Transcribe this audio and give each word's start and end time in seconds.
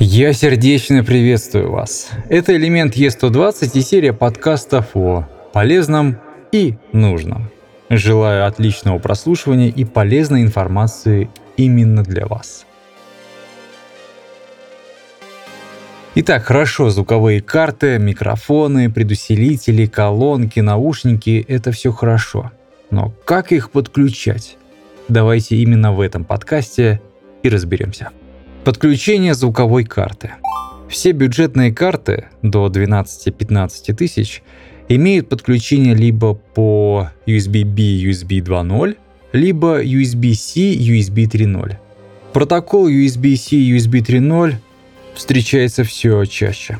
Я 0.00 0.32
сердечно 0.32 1.02
приветствую 1.02 1.72
вас. 1.72 2.10
Это 2.28 2.54
элемент 2.54 2.94
Е120 2.94 3.70
и 3.74 3.80
серия 3.80 4.12
подкастов 4.12 4.94
о 4.94 5.26
полезном 5.52 6.18
и 6.52 6.76
нужном. 6.92 7.50
Желаю 7.90 8.46
отличного 8.46 9.00
прослушивания 9.00 9.70
и 9.70 9.84
полезной 9.84 10.42
информации 10.42 11.28
именно 11.56 12.04
для 12.04 12.26
вас. 12.26 12.64
Итак, 16.14 16.44
хорошо, 16.44 16.90
звуковые 16.90 17.42
карты, 17.42 17.98
микрофоны, 17.98 18.92
предусилители, 18.92 19.86
колонки, 19.86 20.60
наушники– 20.60 21.44
это 21.48 21.72
все 21.72 21.90
хорошо. 21.90 22.52
Но 22.90 23.12
как 23.24 23.50
их 23.50 23.72
подключать? 23.72 24.58
Давайте 25.08 25.56
именно 25.56 25.92
в 25.92 26.00
этом 26.00 26.24
подкасте 26.24 27.00
и 27.42 27.48
разберемся. 27.48 28.10
Подключение 28.64 29.34
звуковой 29.34 29.84
карты. 29.84 30.32
Все 30.88 31.12
бюджетные 31.12 31.72
карты 31.72 32.26
до 32.42 32.66
12-15 32.68 33.94
тысяч 33.94 34.42
имеют 34.88 35.28
подключение 35.28 35.94
либо 35.94 36.34
по 36.34 37.10
USB-B, 37.26 37.82
USB 38.08 38.40
2.0, 38.40 38.96
либо 39.32 39.82
USB-C, 39.82 40.60
USB 40.60 41.26
3.0. 41.26 41.76
Протокол 42.32 42.88
USB-C, 42.88 43.56
USB 43.56 44.00
3.0 44.00 44.54
встречается 45.14 45.84
все 45.84 46.24
чаще. 46.24 46.78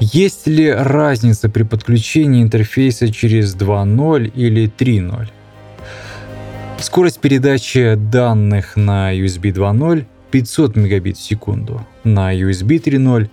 Есть 0.00 0.46
ли 0.46 0.70
разница 0.70 1.48
при 1.48 1.62
подключении 1.62 2.42
интерфейса 2.42 3.12
через 3.12 3.54
2.0 3.54 4.32
или 4.34 4.70
3.0? 4.78 5.28
Скорость 6.78 7.20
передачи 7.20 7.94
данных 7.94 8.76
на 8.76 9.14
USB 9.14 9.52
2.0 9.52 10.06
500 10.30 10.76
мегабит 10.76 11.16
в 11.16 11.22
секунду, 11.22 11.86
на 12.04 12.34
USB 12.34 12.82
3.0 12.82 13.28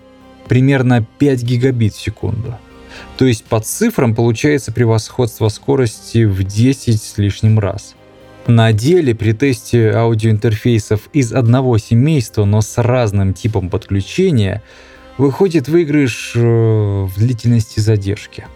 примерно 0.48 1.06
5 1.20 1.44
гигабит 1.44 1.94
в 1.94 2.02
секунду. 2.02 2.58
То 3.18 3.26
есть 3.26 3.46
по 3.46 3.60
цифрам 3.60 4.16
получается 4.16 4.72
превосходство 4.72 5.50
скорости 5.50 6.24
в 6.24 6.44
10 6.44 7.02
с 7.02 7.18
лишним 7.18 7.60
раз. 7.60 7.96
На 8.48 8.72
деле 8.72 9.14
при 9.14 9.34
тесте 9.34 9.92
аудиоинтерфейсов 9.92 11.10
из 11.12 11.34
одного 11.34 11.78
семейства, 11.78 12.46
но 12.46 12.62
с 12.62 12.82
разным 12.82 13.34
типом 13.34 13.70
подключения, 13.70 14.64
выходит 15.18 15.68
выигрыш 15.68 16.34
э, 16.36 16.40
в 16.40 17.12
длительности 17.18 17.80
задержки. 17.80 18.48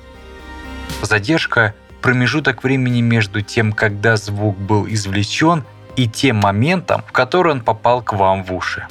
Задержка– 1.01 1.73
промежуток 2.01 2.63
времени 2.63 3.01
между 3.01 3.41
тем, 3.41 3.73
когда 3.73 4.17
звук 4.17 4.57
был 4.57 4.87
извлечен 4.87 5.63
и 5.95 6.07
тем 6.07 6.37
моментом, 6.37 7.03
в 7.07 7.11
который 7.11 7.51
он 7.53 7.61
попал 7.61 8.01
к 8.01 8.13
вам 8.13 8.43
в 8.43 8.53
уши. 8.53 8.85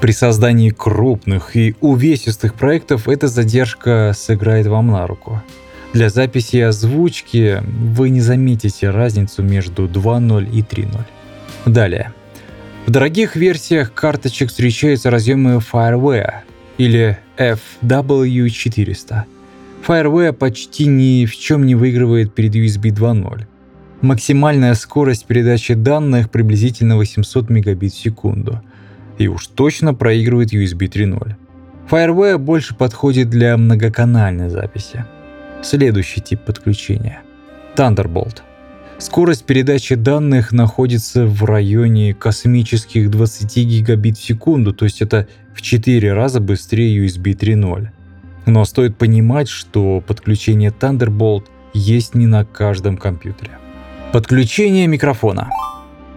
При 0.00 0.12
создании 0.12 0.70
крупных 0.70 1.56
и 1.56 1.76
увесистых 1.80 2.54
проектов 2.54 3.06
эта 3.06 3.28
задержка 3.28 4.12
сыграет 4.16 4.66
вам 4.66 4.88
на 4.88 5.06
руку. 5.06 5.42
Для 5.92 6.08
записи 6.08 6.56
и 6.56 6.60
озвучки 6.60 7.62
вы 7.66 8.10
не 8.10 8.20
заметите 8.20 8.90
разницу 8.90 9.42
между 9.42 9.86
2.0 9.88 10.50
и 10.50 10.62
3.0. 10.62 11.00
Далее. 11.66 12.12
В 12.86 12.90
дорогих 12.90 13.36
версиях 13.36 13.92
карточек 13.92 14.48
встречаются 14.48 15.10
разъемы 15.10 15.58
FireWare 15.58 16.32
или 16.78 17.18
FW400. 17.36 19.24
FireWare 19.86 20.32
почти 20.32 20.86
ни 20.86 21.26
в 21.26 21.36
чем 21.36 21.66
не 21.66 21.74
выигрывает 21.74 22.34
перед 22.34 22.54
USB 22.54 22.90
2.0. 22.90 23.46
Максимальная 24.02 24.72
скорость 24.74 25.26
передачи 25.26 25.74
данных 25.74 26.30
приблизительно 26.30 26.96
800 26.96 27.50
мегабит 27.50 27.92
в 27.92 27.98
секунду. 27.98 28.62
И 29.18 29.28
уж 29.28 29.46
точно 29.48 29.92
проигрывает 29.92 30.54
USB 30.54 30.88
3.0. 30.90 31.34
FireWire 31.90 32.38
больше 32.38 32.74
подходит 32.74 33.28
для 33.28 33.58
многоканальной 33.58 34.48
записи. 34.48 35.04
Следующий 35.62 36.22
тип 36.22 36.40
подключения. 36.40 37.20
Thunderbolt. 37.76 38.38
Скорость 38.96 39.44
передачи 39.44 39.96
данных 39.96 40.52
находится 40.52 41.26
в 41.26 41.44
районе 41.44 42.14
космических 42.14 43.10
20 43.10 43.56
гигабит 43.66 44.16
в 44.16 44.22
секунду, 44.22 44.72
то 44.72 44.86
есть 44.86 45.02
это 45.02 45.28
в 45.54 45.60
4 45.60 46.12
раза 46.14 46.40
быстрее 46.40 47.06
USB 47.06 47.34
3.0. 47.34 47.88
Но 48.46 48.64
стоит 48.64 48.96
понимать, 48.96 49.48
что 49.48 50.02
подключение 50.06 50.70
Thunderbolt 50.70 51.44
есть 51.74 52.14
не 52.14 52.26
на 52.26 52.46
каждом 52.46 52.96
компьютере. 52.96 53.58
Подключение 54.12 54.88
микрофона. 54.88 55.50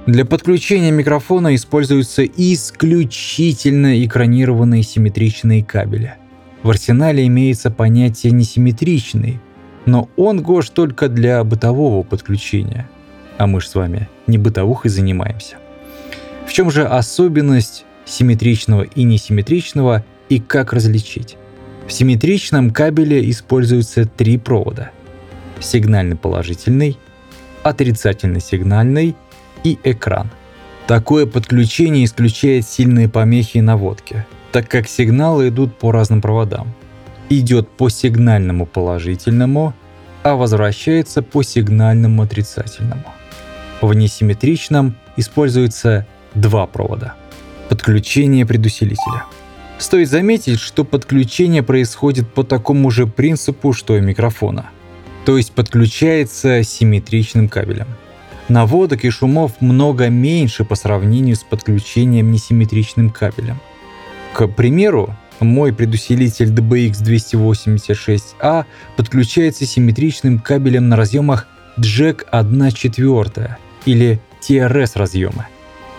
Для 0.08 0.26
подключения 0.26 0.90
микрофона 0.90 1.54
используются 1.54 2.26
исключительно 2.26 4.04
экранированные 4.04 4.82
симметричные 4.82 5.64
кабели. 5.64 6.16
В 6.64 6.72
арсенале 6.72 7.28
имеется 7.28 7.70
понятие 7.70 8.32
несимметричный, 8.32 9.40
но 9.86 10.10
он 10.16 10.42
гош 10.42 10.70
только 10.70 11.08
для 11.08 11.44
бытового 11.44 12.02
подключения. 12.02 12.90
А 13.38 13.46
мы 13.46 13.62
же 13.62 13.68
с 13.68 13.76
вами 13.76 14.10
не 14.26 14.40
бытовухой 14.40 14.90
занимаемся. 14.90 15.58
В 16.48 16.52
чем 16.52 16.72
же 16.72 16.88
особенность 16.88 17.86
симметричного 18.06 18.82
и 18.82 19.04
несимметричного 19.04 20.04
и 20.30 20.40
как 20.40 20.74
различить? 20.74 21.38
В 21.86 21.94
симметричном 21.94 22.72
кабеле 22.72 23.30
используются 23.30 24.06
три 24.08 24.40
провода. 24.40 24.90
Сигнальный 25.60 26.16
положительный– 26.16 26.98
отрицательно-сигнальный 27.64 29.16
и 29.64 29.80
экран. 29.84 30.30
Такое 30.88 31.26
подключение 31.26 32.06
исключает 32.06 32.68
сильные 32.68 33.08
помехи 33.08 33.60
наводки, 33.60 34.26
так 34.52 34.68
как 34.68 34.88
сигналы 34.88 35.48
идут 35.48 35.78
по 35.78 35.92
разным 35.92 36.22
проводам. 36.22 36.74
Идет 37.30 37.70
по 37.70 37.90
сигнальному 37.90 38.66
положительному, 38.66 39.74
а 40.24 40.36
возвращается 40.36 41.22
по 41.22 41.42
сигнальному 41.42 42.22
отрицательному. 42.22 43.06
В 43.82 43.94
несимметричном 43.94 44.96
используется 45.18 46.06
два 46.36 46.68
провода. 46.68 47.16
Подключение 47.70 48.46
предусилителя. 48.46 49.24
Стоит 49.78 50.10
заметить, 50.10 50.60
что 50.60 50.84
подключение 50.84 51.64
происходит 51.64 52.32
по 52.32 52.44
такому 52.44 52.92
же 52.92 53.08
принципу, 53.08 53.74
что 53.74 53.98
и 53.98 54.02
микрофона– 54.02 54.70
то 55.26 55.38
есть 55.38 55.54
подключается 55.54 56.64
симметричным 56.64 57.50
кабелем. 57.50 57.88
Наводок 58.50 59.06
и 59.06 59.10
шумов 59.10 59.62
много 59.62 60.10
меньше 60.10 60.66
по 60.66 60.76
сравнению 60.76 61.36
с 61.36 61.44
подключением 61.44 62.32
несимметричным 62.32 63.10
кабелем. 63.10 63.60
К 64.34 64.48
примеру, 64.48 65.16
мой 65.40 65.74
предусилитель 65.74 66.52
DBX286A 66.52 68.66
подключается 68.98 69.66
симметричным 69.66 70.40
кабелем 70.40 70.90
на 70.90 70.98
разъемах 70.98 71.48
Jack 71.78 72.28
1.4 72.32 73.56
или 73.86 74.20
TRS 74.42 74.92
разъемы. 74.96 75.46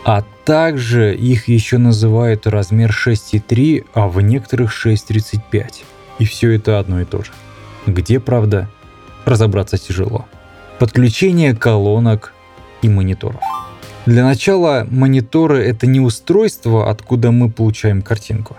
А 0.05 0.23
также 0.45 1.15
их 1.15 1.49
еще 1.49 1.79
называют 1.79 2.47
размер 2.47 2.91
6.3, 2.91 3.87
а 3.95 4.09
в 4.09 4.21
некоторых 4.21 4.71
6.35. 4.71 5.83
И 6.19 6.27
все 6.27 6.51
это 6.53 6.79
одно 6.79 7.01
и 7.01 7.07
то 7.07 7.23
же. 7.23 7.31
Где 7.87 8.21
правда, 8.21 8.69
разобраться 9.25 9.79
тяжело. 9.79 10.27
Подключение 10.79 11.55
колонок 11.55 12.33
и 12.83 12.89
мониторов. 12.89 13.43
Для 14.07 14.25
начала 14.25 14.87
мониторы— 14.91 15.63
это 15.65 15.87
не 15.87 16.01
устройство, 16.01 16.91
откуда 16.91 17.31
мы 17.31 17.51
получаем 17.51 18.03
картинку. 18.03 18.57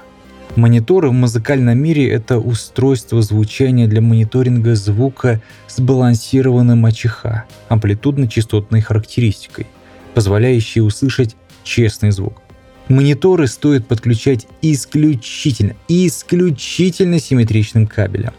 Мониторы 0.56 1.10
в 1.10 1.14
музыкальном 1.14 1.78
мире— 1.78 2.10
это 2.12 2.40
устройство 2.40 3.22
звучания 3.22 3.88
для 3.88 4.02
мониторинга 4.02 4.76
звука 4.76 5.42
с 5.68 5.80
балансированным 5.80 6.86
АЧХ, 6.86 7.26
амплитудно-частотной 7.68 8.82
характеристикой, 8.82 9.68
позволяющей 10.14 10.82
услышать 10.82 11.36
честный 11.64 12.12
звук. 12.12 12.42
Мониторы 12.88 13.48
стоит 13.48 13.88
подключать 13.88 14.48
исключительно, 14.62 15.76
исключительно 15.88 17.20
симметричным 17.20 17.86
кабелем. 17.86 18.34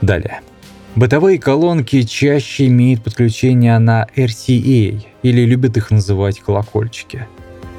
Далее. 0.00 0.40
Бытовые 0.98 1.38
колонки 1.38 2.02
чаще 2.02 2.66
имеют 2.66 3.04
подключение 3.04 3.78
на 3.78 4.08
RCA, 4.16 5.00
или 5.22 5.40
любят 5.42 5.76
их 5.76 5.92
называть 5.92 6.40
колокольчики. 6.40 7.28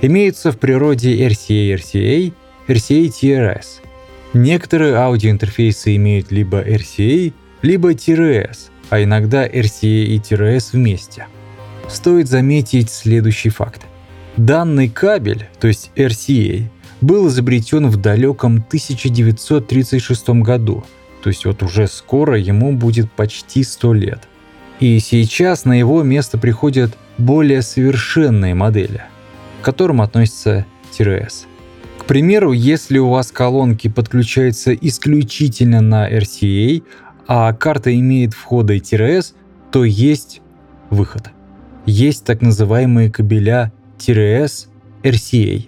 Имеются 0.02 0.54
в 0.54 0.58
природе 0.58 1.28
RCA-RCA, 1.28 2.32
RCA-TRS. 2.70 3.66
Некоторые 4.32 4.96
аудиоинтерфейсы 4.96 5.98
имеют 5.98 6.32
либо 6.32 6.62
RCA, 6.62 7.34
либо 7.62 7.92
TRS, 7.92 8.70
а 8.90 9.04
иногда 9.04 9.46
RCA 9.46 10.06
и 10.06 10.18
TRS 10.18 10.70
вместе. 10.72 11.28
Стоит 11.90 12.30
заметить 12.30 12.90
следующий 12.90 13.50
факт. 13.50 13.82
Данный 14.38 14.88
кабель, 14.88 15.46
то 15.60 15.68
есть 15.68 15.92
RCA, 15.98 16.70
был 17.02 17.28
изобретен 17.28 17.88
в 17.88 17.98
далеком 17.98 18.64
1936 18.70 20.30
году– 20.30 20.86
то 21.22 21.30
есть 21.30 21.46
вот 21.46 21.64
уже 21.64 21.88
скоро 21.88 22.38
ему 22.38 22.74
будет 22.74 23.12
почти 23.12 23.64
100 23.64 23.94
лет. 23.94 24.28
И 24.80 25.00
сейчас 25.00 25.66
на 25.66 25.78
его 25.78 26.04
место 26.04 26.38
приходят 26.38 26.98
более 27.18 27.62
совершенные 27.62 28.56
модели, 28.56 29.04
к 29.62 29.66
которым 29.66 30.02
относится 30.02 30.66
TRS. 30.98 31.46
К 31.98 32.06
примеру, 32.06 32.54
если 32.54 32.98
у 32.98 33.10
вас 33.10 33.32
колонки 33.32 33.90
подключаются 33.90 34.74
исключительно 34.74 35.82
на 35.82 36.10
RCA, 36.10 36.82
а 37.28 37.54
карта 37.54 37.94
имеет 37.94 38.34
входы 38.34 38.78
TRS, 38.78 39.34
то 39.72 39.84
есть 39.84 40.42
выход. 40.90 41.30
Есть 41.86 42.24
так 42.24 42.42
называемые 42.42 43.12
кабеля 43.12 43.72
TRS 43.98 44.68
RCA. 45.04 45.68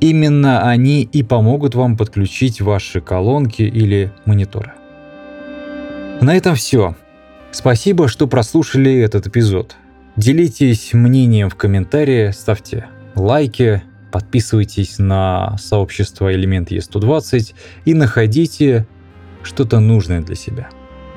Именно 0.00 0.68
они 0.68 1.02
и 1.02 1.22
помогут 1.22 1.74
вам 1.74 1.96
подключить 1.96 2.60
ваши 2.60 3.00
колонки 3.00 3.62
или 3.62 4.12
мониторы. 4.24 4.72
На 6.20 6.36
этом 6.36 6.54
все. 6.54 6.96
Спасибо, 7.50 8.06
что 8.06 8.26
прослушали 8.26 8.94
этот 9.00 9.26
эпизод. 9.26 9.76
Делитесь 10.16 10.92
мнением 10.92 11.48
в 11.48 11.56
комментарии, 11.56 12.30
ставьте 12.32 12.86
лайки, 13.14 13.82
подписывайтесь 14.12 14.98
на 14.98 15.56
сообщество 15.58 16.32
Элемент 16.32 16.70
Е120 16.70 17.54
и 17.86 17.94
находите 17.94 18.86
что-то 19.42 19.80
нужное 19.80 20.20
для 20.20 20.34
себя. 20.34 20.68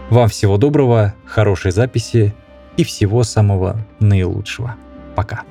Вам 0.10 0.30
всего 0.30 0.58
доброго, 0.58 1.14
хорошей 1.26 1.72
записи 1.72 2.34
и 2.78 2.86
всего 2.86 3.24
самого 3.24 3.86
наилучшего. 4.00 4.76
Пока. 5.16 5.44